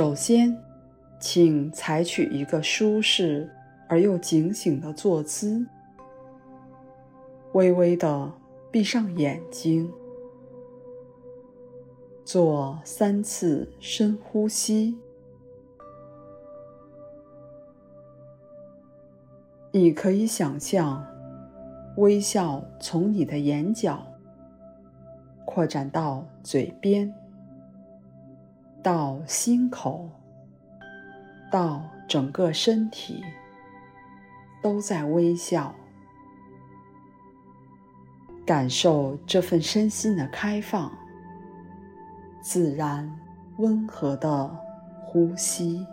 [0.00, 0.56] 首先，
[1.18, 3.46] 请采取一个舒适
[3.86, 5.66] 而又警醒的坐姿，
[7.52, 8.32] 微微地
[8.70, 9.92] 闭上眼睛，
[12.24, 14.98] 做三次深呼吸。
[19.70, 21.04] 你可以想象，
[21.98, 24.02] 微笑从你的眼角
[25.44, 27.19] 扩展到嘴边。
[28.82, 30.08] 到心口，
[31.50, 33.22] 到整个身体，
[34.62, 35.74] 都在微笑，
[38.46, 40.90] 感受这份身心的开放，
[42.40, 43.18] 自然
[43.58, 44.50] 温和的
[45.04, 45.86] 呼吸。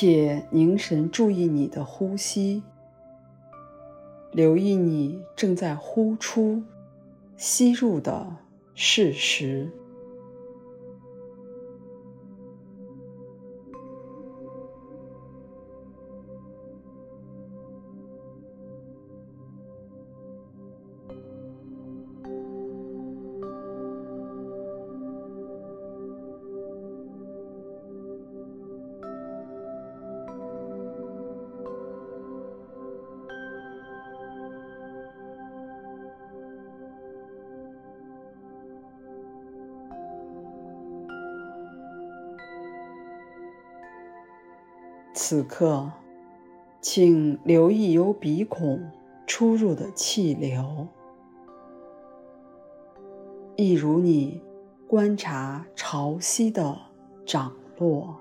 [0.00, 2.62] 且凝神注意你的呼吸，
[4.30, 6.62] 留意你正在呼出、
[7.36, 8.36] 吸入的
[8.76, 9.72] 事实。
[45.20, 45.90] 此刻，
[46.80, 48.88] 请留意由鼻孔
[49.26, 50.86] 出入的气流，
[53.56, 54.40] 一如你
[54.86, 56.78] 观察潮汐的
[57.26, 58.14] 涨落。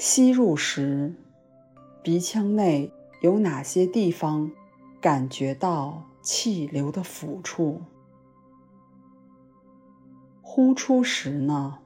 [0.00, 1.12] 吸入时，
[2.04, 4.48] 鼻腔内有哪些地方
[5.00, 7.82] 感觉到气流的抚触？
[10.40, 11.80] 呼出时呢？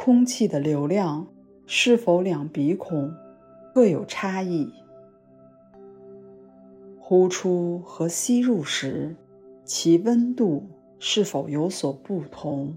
[0.00, 1.26] 空气的流量
[1.66, 3.12] 是否两鼻孔
[3.74, 4.72] 各有差异？
[7.00, 9.16] 呼出和吸入时，
[9.64, 10.68] 其温度
[11.00, 12.76] 是否有所不同？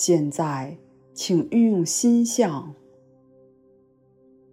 [0.00, 0.78] 现在，
[1.12, 2.72] 请运用心相，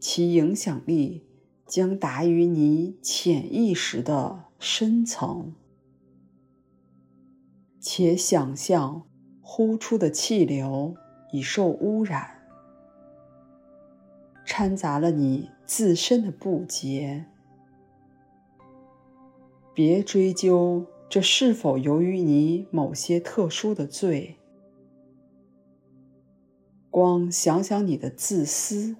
[0.00, 1.22] 其影响力
[1.64, 5.54] 将达于你潜意识的深层，
[7.78, 9.06] 且想象
[9.40, 10.96] 呼出的气流
[11.30, 12.42] 已受污染，
[14.44, 17.26] 掺杂了你自身的不洁。
[19.72, 24.37] 别追究这是否由于你某些特殊的罪。
[26.98, 28.96] 光想想你的自私，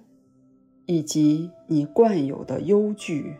[0.85, 3.35] 以及你惯有的忧惧。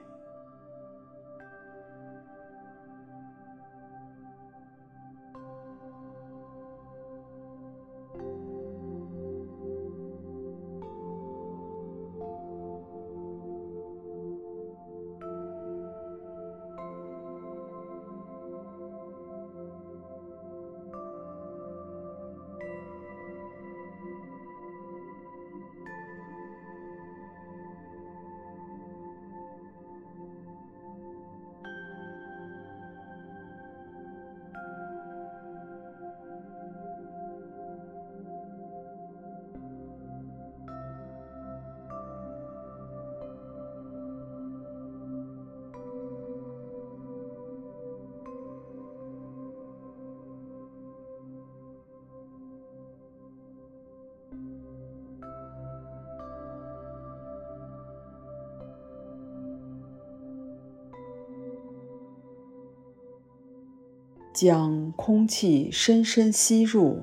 [64.33, 66.99] 将空气深深吸入，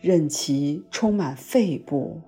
[0.00, 2.20] 任其充满肺部。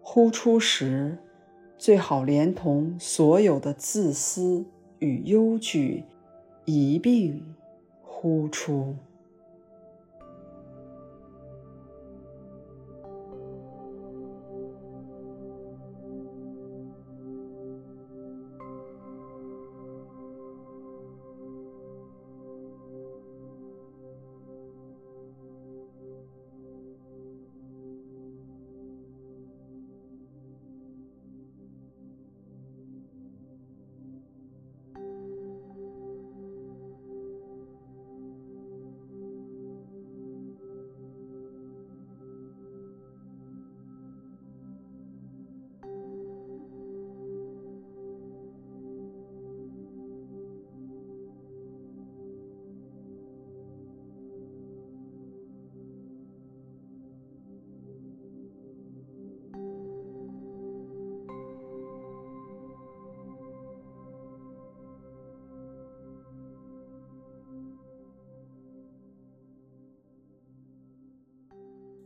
[0.00, 1.18] 呼出时，
[1.78, 4.64] 最好连同所有的自私
[4.98, 6.04] 与忧惧
[6.64, 7.54] 一并
[8.02, 8.94] 呼出。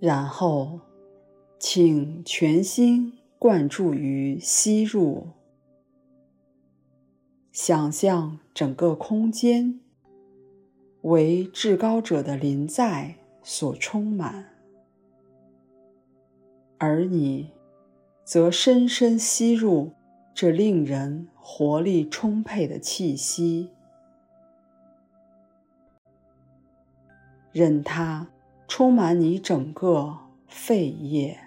[0.06, 0.78] 然后，
[1.58, 5.30] 请全心贯注于吸入，
[7.50, 9.80] 想象整个空间
[11.02, 14.44] 为至高者的临在所充满，
[16.78, 17.50] 而你
[18.22, 19.90] 则深深吸入
[20.32, 23.70] 这令人活力充沛的气息，
[27.50, 28.28] 任它。
[28.68, 31.45] 充满你整个肺叶。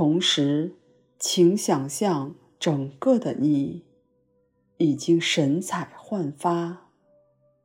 [0.00, 0.76] 同时，
[1.18, 3.84] 请想象整个的你
[4.78, 6.88] 已经神采焕发，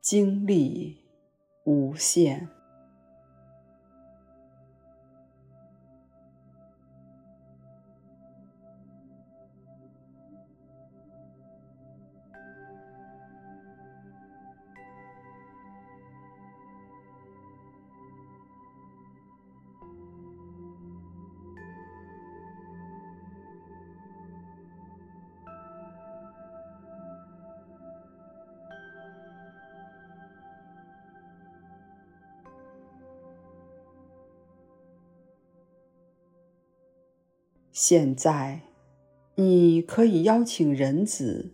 [0.02, 0.98] 精力
[1.64, 2.50] 无限。
[37.78, 38.62] 现在，
[39.34, 41.52] 你可以邀请人子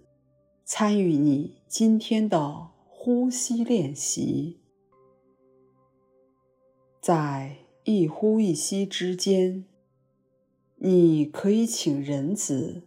[0.65, 4.61] 参与你今天的呼吸练习。
[7.01, 9.65] 在一呼一吸之间，
[10.77, 12.85] 你可以请人子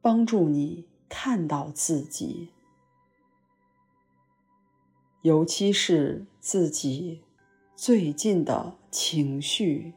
[0.00, 2.50] 帮助你看到自己，
[5.22, 7.24] 尤其是自己
[7.74, 9.94] 最近的情绪。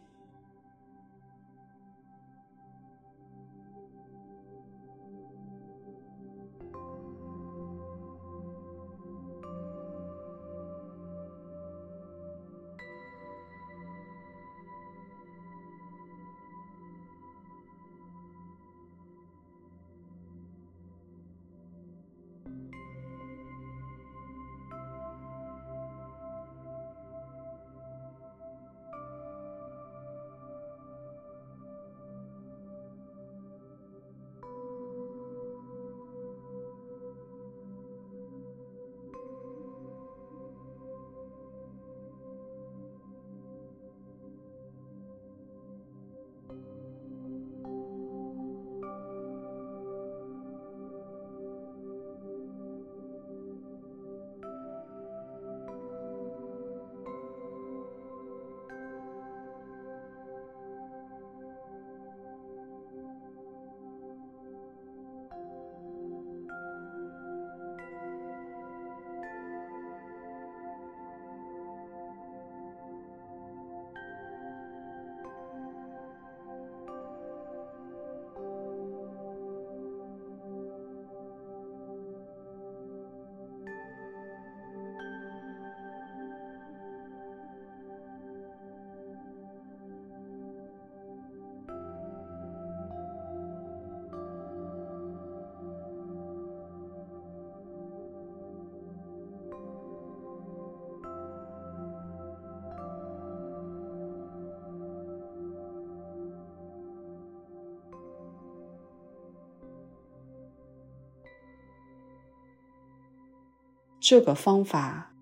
[114.03, 115.13] 这个方法，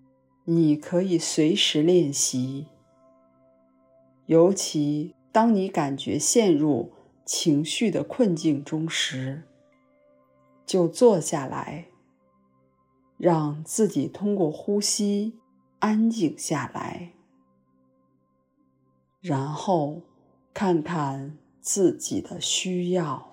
[0.44, 2.68] 你可以随时练习。
[4.24, 6.94] 尤其当你感觉陷入
[7.26, 9.42] 情绪的困境中时，
[10.64, 11.88] 就坐下来，
[13.18, 15.38] 让自己通过呼吸
[15.80, 17.12] 安静下来，
[19.20, 20.00] 然后
[20.54, 23.29] 看看自己的需要。